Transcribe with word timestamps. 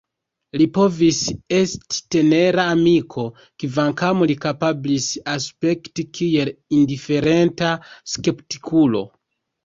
Li 0.59 0.65
povis 0.75 1.17
esti 1.55 1.99
tenera 2.15 2.63
amiko, 2.69 3.25
kvankam 3.63 4.23
li 4.31 4.35
kapablis 4.45 5.09
aspekti 5.33 6.05
kiel 6.17 6.51
indiferenta 6.79 7.69
skeptikulo. 8.15 9.03